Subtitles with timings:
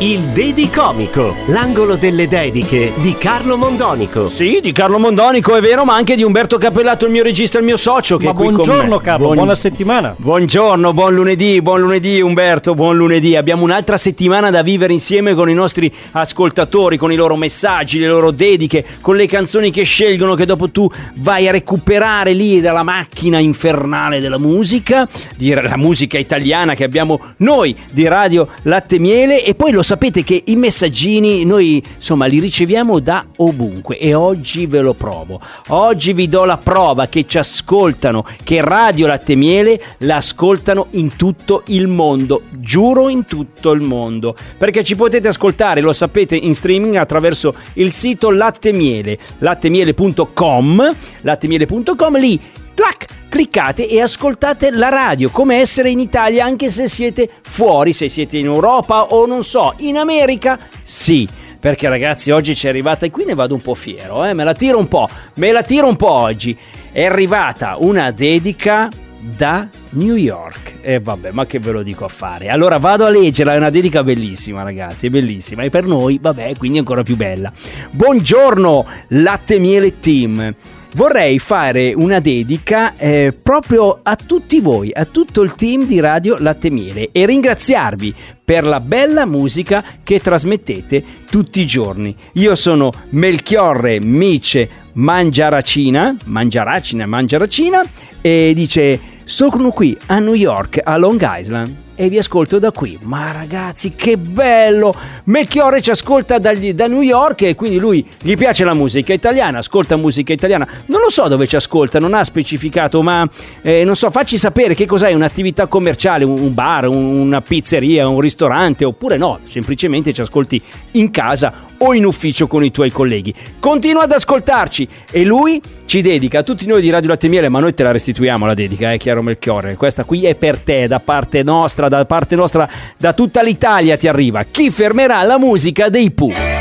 [0.00, 4.28] Il Dedicomico, l'angolo delle dediche di Carlo Mondonico.
[4.28, 7.64] Sì, di Carlo Mondonico è vero, ma anche di Umberto Cappellato, il mio regista, il
[7.64, 8.18] mio socio.
[8.18, 9.00] Che Ma è qui con buongiorno me.
[9.00, 10.14] Carlo, Buon- buona settimana.
[10.18, 13.36] Buongiorno, buon lunedì, buon lunedì Umberto, buon lunedì.
[13.36, 18.08] Abbiamo un'altra settimana da vivere insieme con i nostri ascoltatori, con i loro messaggi, le
[18.08, 22.82] loro dediche, con le canzoni che scelgono che dopo tu vai a recuperare lì dalla
[22.82, 29.44] macchina infernale della musica, di la musica italiana che abbiamo noi di Radio Latte Miele
[29.46, 34.66] e poi lo sapete che i messaggini noi insomma li riceviamo da ovunque e oggi
[34.66, 35.40] ve lo provo.
[35.68, 41.62] Oggi vi do la prova che ci ascoltano, che Radio Latte Miele l'ascoltano in tutto
[41.66, 46.96] il mondo, giuro in tutto il mondo, perché ci potete ascoltare, lo sapete, in streaming
[46.96, 52.40] attraverso il sito Latte Miele, lattemiele.com, lattemiele.com lì
[52.76, 58.06] Clac, cliccate e ascoltate la radio, come essere in Italia anche se siete fuori, se
[58.06, 61.26] siete in Europa o non so, in America, sì.
[61.58, 64.34] Perché ragazzi oggi ci è arrivata e qui ne vado un po' fiero, eh?
[64.34, 66.54] me la tiro un po', me la tiro un po' oggi.
[66.92, 68.90] È arrivata una dedica
[69.20, 70.76] da New York.
[70.82, 72.48] E vabbè, ma che ve lo dico a fare?
[72.48, 76.52] Allora vado a leggerla, è una dedica bellissima ragazzi, è bellissima e per noi, vabbè,
[76.58, 77.50] quindi ancora più bella.
[77.90, 80.54] Buongiorno Latte Miele Team.
[80.96, 86.38] Vorrei fare una dedica eh, proprio a tutti voi, a tutto il team di Radio
[86.38, 92.16] Latte Miele e ringraziarvi per la bella musica che trasmettete tutti i giorni.
[92.34, 97.82] Io sono Melchiorre Mice Mangiaracina, Mangiaracina, Mangiaracina
[98.22, 102.98] e dice sono qui a New York, a Long Island e vi ascolto da qui.
[103.02, 104.94] Ma ragazzi, che bello!
[105.24, 109.58] Melchiorre ci ascolta dagli- da New York e quindi lui gli piace la musica italiana,
[109.58, 110.66] ascolta musica italiana.
[110.86, 113.28] Non lo so dove ci ascolta, non ha specificato, ma
[113.62, 118.20] eh, non so, facci sapere che cos'è un'attività commerciale, un, bar, un- una pizzeria, un
[118.20, 120.60] ristorante, oppure no, semplicemente ci ascolti
[120.92, 123.34] in casa o in ufficio con i tuoi colleghi.
[123.58, 127.60] Continua ad ascoltarci e lui ci dedica a tutti noi di Radio Latte Miele, ma
[127.60, 129.76] noi te la restituiamo la dedica, eh, chiaro Melchiorre.
[129.76, 134.08] Questa qui è per te, da parte nostra, da parte nostra, da tutta l'Italia ti
[134.08, 134.44] arriva.
[134.44, 136.55] Chi fermerà la musica dei Pooh?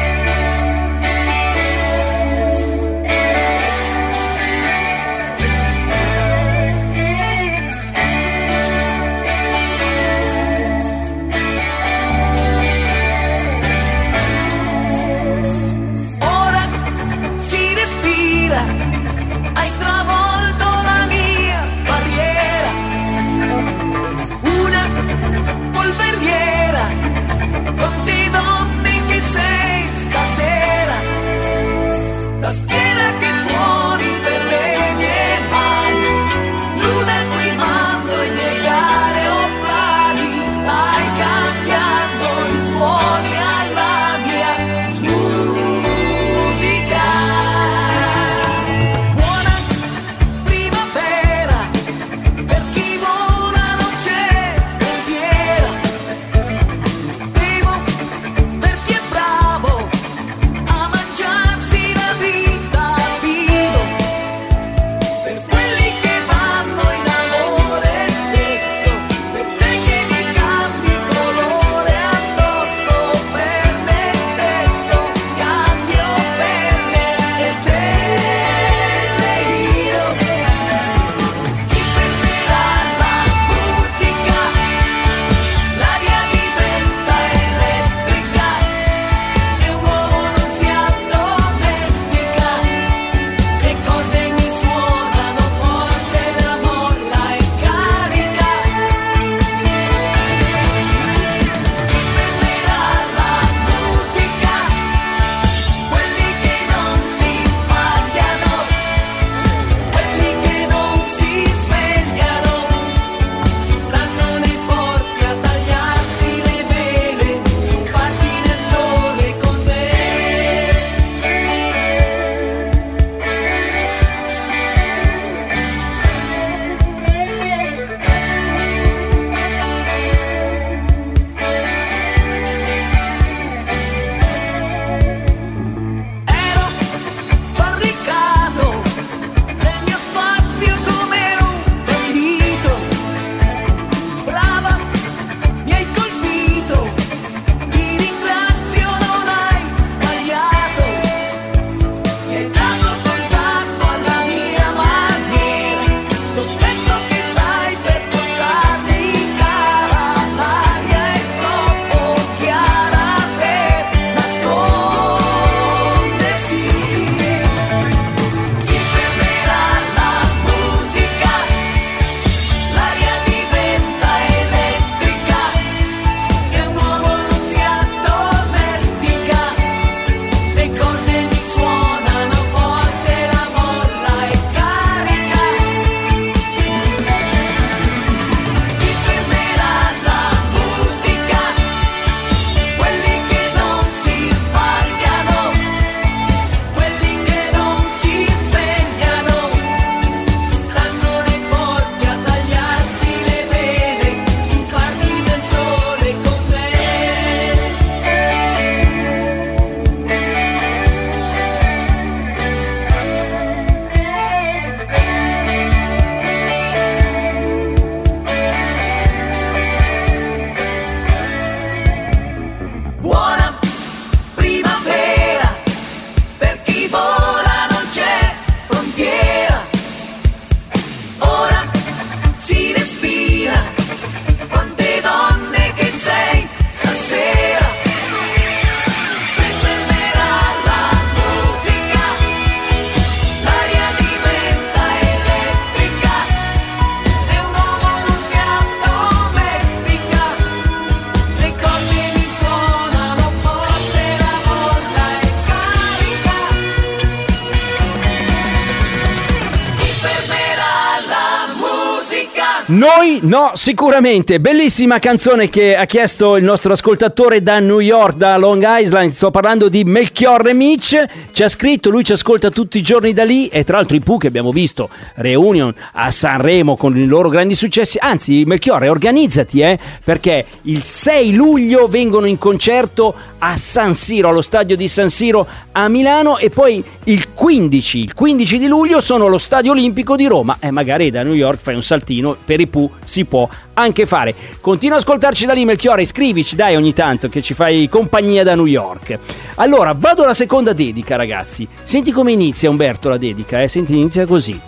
[262.67, 264.39] Noi no, sicuramente.
[264.39, 269.12] Bellissima canzone che ha chiesto il nostro ascoltatore da New York, da Long Island.
[269.12, 271.06] Sto parlando di Melchiorre Mitch.
[271.31, 273.50] Ci ha scritto, lui ci ascolta tutti i giorni da lì.
[273.50, 277.53] E tra l'altro i Pooh che abbiamo visto, Reunion a Sanremo con i loro grandi
[277.53, 278.00] successi.
[278.01, 283.13] Anzi, Melchiorre, organizzati, eh, perché il 6 luglio vengono in concerto
[283.47, 286.39] a San Siro, allo stadio di San Siro a Milano.
[286.39, 290.57] E poi il 15, il 15 di luglio sono allo stadio olimpico di Roma.
[290.59, 294.33] E magari da New York fai un saltino per i Pooh si può anche fare.
[294.59, 298.56] Continua a ascoltarci da lì, Melchiorre, scrivici dai ogni tanto che ci fai compagnia da
[298.56, 299.19] New York.
[299.56, 301.68] Allora, vado alla seconda dedica, ragazzi.
[301.83, 303.68] Senti come inizia Umberto la dedica, eh?
[303.68, 304.59] Senti, inizia così.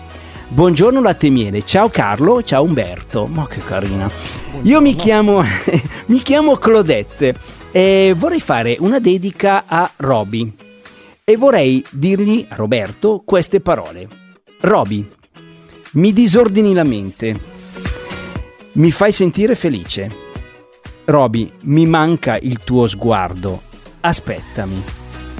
[0.50, 3.26] Buongiorno latte miele, ciao Carlo, ciao Umberto.
[3.26, 4.08] Ma che carina.
[4.62, 5.44] Io mi chiamo,
[6.06, 10.52] mi chiamo Claudette e vorrei fare una dedica a Roby.
[11.22, 14.08] E vorrei dirgli a Roberto queste parole.
[14.62, 15.08] Roby,
[15.92, 17.38] mi disordini la mente.
[18.72, 20.10] Mi fai sentire felice.
[21.04, 23.62] Roby, mi manca il tuo sguardo.
[24.00, 24.97] Aspettami.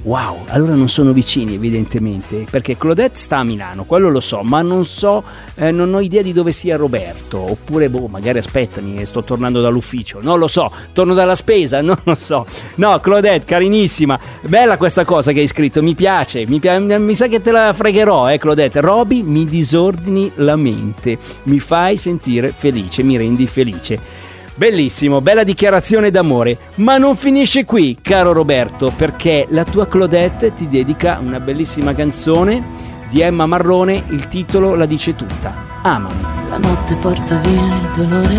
[0.08, 4.62] Wow, allora non sono vicini evidentemente, perché Claudette sta a Milano, quello lo so, ma
[4.62, 5.22] non so,
[5.54, 10.20] eh, non ho idea di dove sia Roberto, oppure boh, magari aspettami, sto tornando dall'ufficio,
[10.22, 12.46] non lo so, torno dalla spesa, non lo so.
[12.76, 17.26] No, Claudette, carinissima, bella questa cosa che hai scritto, mi piace, mi, pi- mi sa
[17.26, 18.80] che te la fregherò, eh Claudette.
[18.80, 24.27] Roby, mi disordini la mente, mi fai sentire felice, mi rendi felice.
[24.58, 30.68] Bellissimo, bella dichiarazione d'amore, ma non finisce qui, caro Roberto, perché la tua Claudette ti
[30.68, 32.60] dedica una bellissima canzone
[33.08, 35.54] di Emma Marrone, il titolo la dice tutta.
[35.82, 36.22] Amami.
[36.50, 38.34] La notte porta via il dolore,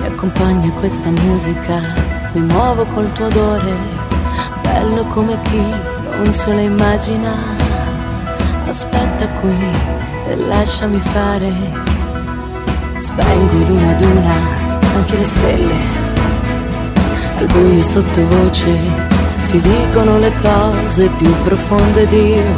[0.00, 1.80] mi accompagna questa musica,
[2.32, 3.76] mi muovo col tuo odore,
[4.62, 5.64] bello come chi
[6.16, 7.30] non se lo immagina.
[8.66, 9.54] Aspetta qui
[10.26, 11.91] e lasciami fare
[13.02, 14.36] Spengo ad una ad una
[14.94, 15.74] anche le stelle.
[17.36, 18.78] Al buio sottovoce
[19.40, 22.54] si dicono le cose più profonde di io.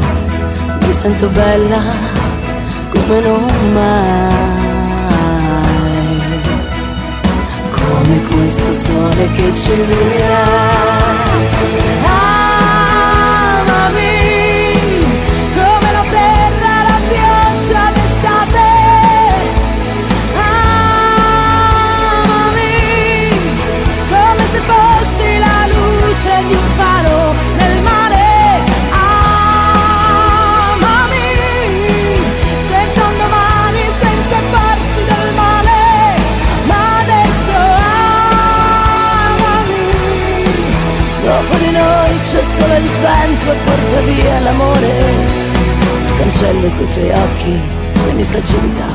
[0.82, 1.82] Mi sento bella
[2.90, 4.32] come non mai.
[7.70, 10.42] Come questo sole che ci illumina.
[46.64, 47.60] Cancello coi tuoi occhi
[48.06, 48.86] le mie fragilità.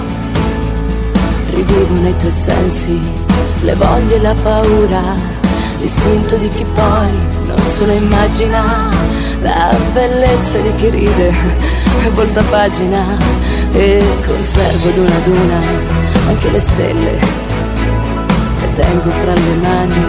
[1.51, 2.99] Rivivo nei tuoi sensi
[3.61, 5.01] le voglie e la paura,
[5.79, 7.09] l'istinto di chi poi
[7.45, 8.89] non se lo immagina,
[9.41, 11.27] la bellezza di chi ride
[12.05, 13.03] e volta pagina
[13.73, 15.59] e conservo ad una ad una
[16.27, 17.19] anche le stelle,
[18.61, 20.05] le tengo fra le mani,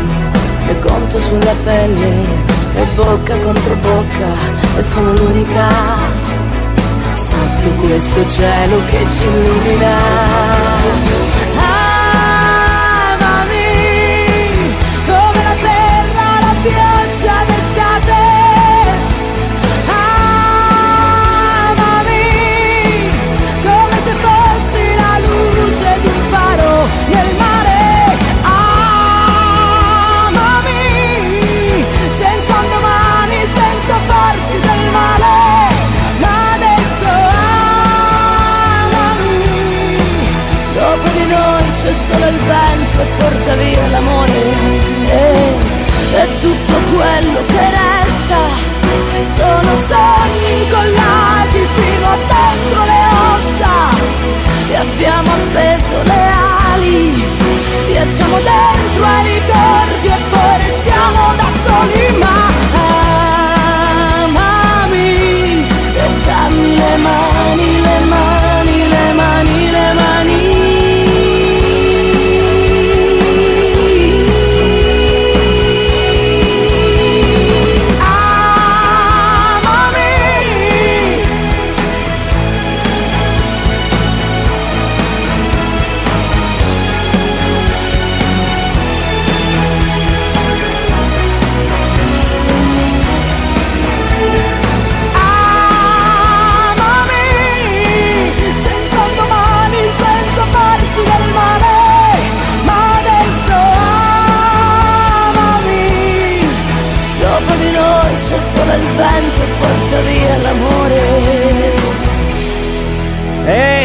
[0.67, 6.10] le conto sulla pelle e bocca contro bocca e sono l'unica
[7.61, 11.39] sotto questo cielo che ci illumina.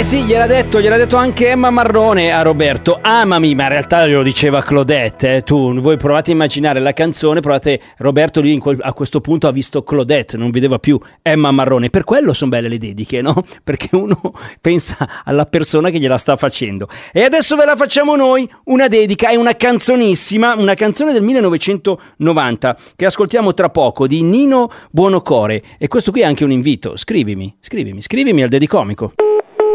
[0.06, 3.00] Sì, gliel'ha detto, gliel'ha detto anche Emma Marrone a Roberto.
[3.02, 5.38] Amami, ma in realtà glielo diceva Claudette.
[5.38, 5.42] eh.
[5.42, 7.82] Tu, voi provate a immaginare la canzone, provate.
[7.98, 11.90] Roberto lì quel- a questo punto ha visto Claudette, non vedeva più Emma Marrone.
[11.90, 13.34] Per quello sono belle le dediche, no?
[13.64, 14.22] Perché uno
[14.62, 16.88] pensa alla persona che gliela sta facendo.
[17.12, 18.48] E adesso ve la facciamo noi.
[18.66, 24.72] Una dedica, è una canzonissima, una canzone del 1990 che ascoltiamo tra poco di Nino
[24.92, 25.64] Buonocore.
[25.80, 26.96] E questo qui è anche un invito.
[26.96, 29.14] Scrivimi, scrivimi, scrivimi al Dedicomico.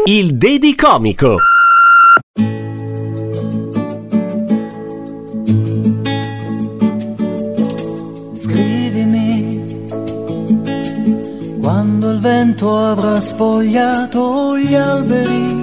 [0.05, 1.37] Il Dedicomico.
[8.33, 9.61] Scrivimi
[11.61, 15.59] quando il vento avrà spogliato gli alberi.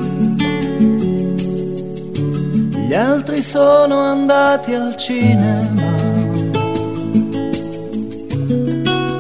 [2.87, 5.95] Gli altri sono andati al cinema,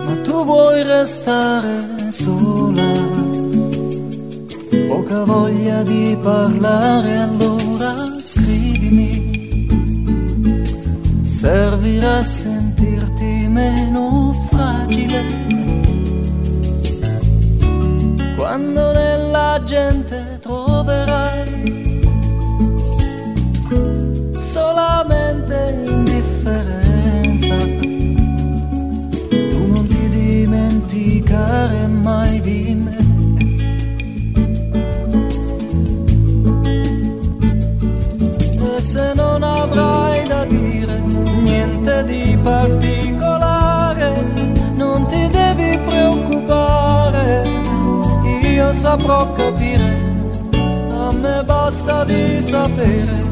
[0.05, 2.88] ma tu vuoi restare sola.
[5.09, 9.67] Poca voglia di parlare, allora scrivimi.
[11.25, 15.25] Servirà a sentirti meno fragile.
[18.37, 22.03] Quando nella gente troverai
[24.35, 27.57] solamente indifferenza.
[29.31, 32.58] Tu non ti dimenticare mai di
[48.99, 49.95] saprò capire,
[50.90, 53.26] a me basta di sapere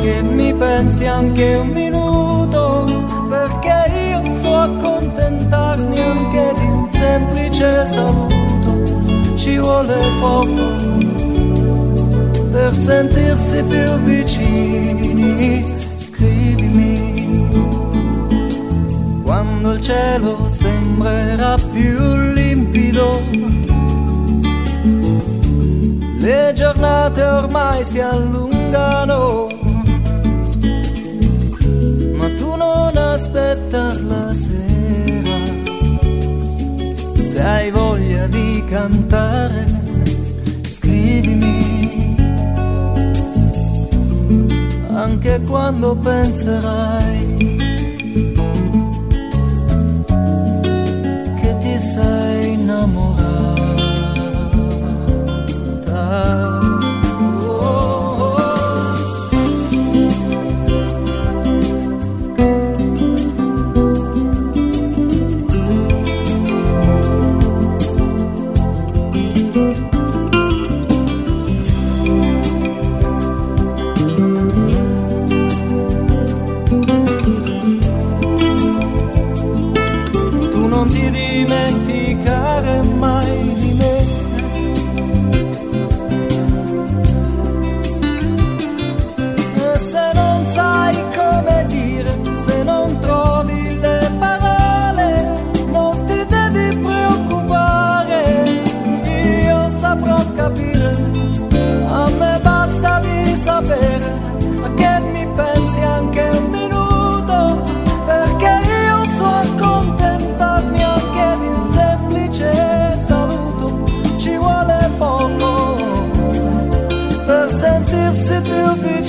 [0.00, 2.86] che mi pensi anche un minuto,
[3.28, 10.76] perché io so accontentarmi anche di un semplice saluto, ci vuole poco
[12.52, 15.76] per sentirsi più vicini.
[15.96, 17.46] Scrivimi
[19.24, 23.57] quando il cielo sembrerà più limpido.
[26.28, 29.48] Le giornate ormai si allungano,
[32.18, 35.38] ma tu non aspettar la sera.
[37.14, 39.64] Se hai voglia di cantare,
[40.64, 42.16] scrivimi.
[44.92, 47.37] anche quando penserai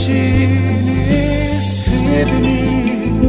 [0.10, 3.28] vicini, scrivimi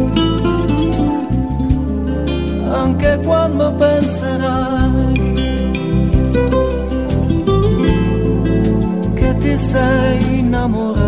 [2.73, 5.35] anche quando penserai
[9.15, 11.00] che ti sei innamorata.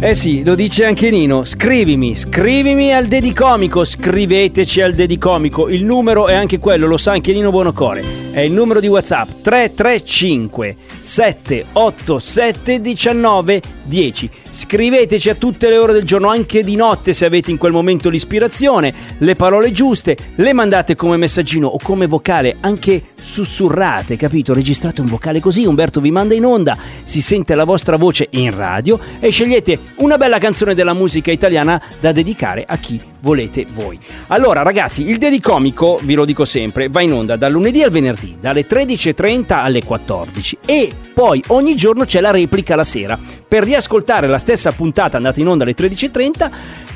[0.00, 1.42] Eh sì, lo dice anche Nino.
[1.44, 5.68] Scrivimi, scrivimi al Dedicomico, scriveteci al Dedicomico.
[5.68, 8.04] Il numero è anche quello, lo sa anche Nino Buonocore.
[8.30, 14.30] È il numero di WhatsApp 335 787 19 10.
[14.50, 18.10] Scriveteci a tutte le ore del giorno, anche di notte se avete in quel momento
[18.10, 24.54] l'ispirazione, le parole giuste, le mandate come messaggino o come vocale, anche sussurrate, capito?
[24.54, 28.54] Registrate un vocale così, Umberto vi manda in onda, si sente la vostra voce in
[28.54, 33.98] radio e scegliete una bella canzone della musica italiana da dedicare a chi volete voi.
[34.28, 38.36] Allora ragazzi, il Dedicomico, vi lo dico sempre, va in onda dal lunedì al venerdì,
[38.40, 43.18] dalle 13.30 alle 14 e poi ogni giorno c'è la replica la sera.
[43.48, 46.50] Per riascoltare la stessa puntata andata in onda alle 13.30,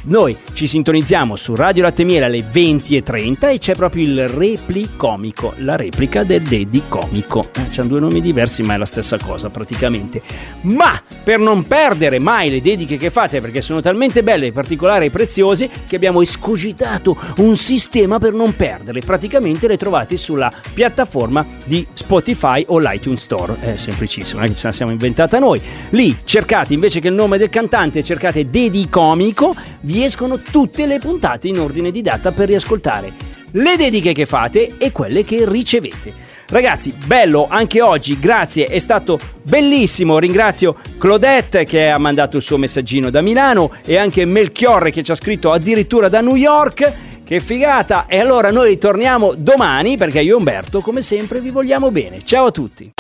[0.05, 5.77] noi ci sintonizziamo su Radio Latte Miele alle 20.30 e c'è proprio il Replicomico, la
[5.77, 7.49] replica del Dedicomico.
[7.57, 10.23] Eh, c'hanno due nomi diversi ma è la stessa cosa praticamente.
[10.62, 15.11] Ma per non perdere mai le dediche che fate, perché sono talmente belle, particolari e
[15.11, 19.01] preziose, che abbiamo escogitato un sistema per non perderle.
[19.01, 23.59] Praticamente le trovate sulla piattaforma di Spotify o l'iTunes Store.
[23.61, 25.61] È semplicissimo, che ce la siamo inventata noi.
[25.90, 31.48] Lì cercate invece che il nome del cantante, cercate Dedicomico, vi escono tutte le puntate
[31.48, 36.32] in ordine di data per riascoltare le dediche che fate e quelle che ricevete.
[36.53, 40.19] Ragazzi, bello anche oggi, grazie, è stato bellissimo.
[40.19, 45.11] Ringrazio Claudette che ha mandato il suo messaggino da Milano e anche Melchiorre che ci
[45.12, 46.93] ha scritto addirittura da New York.
[47.25, 48.05] Che figata!
[48.07, 52.23] E allora noi torniamo domani perché io e Umberto, come sempre, vi vogliamo bene.
[52.23, 52.93] Ciao a tutti!